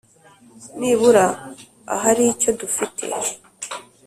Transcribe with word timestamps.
nibura 0.79 1.25
aharicyo 1.95 2.49
dufite 2.59 3.05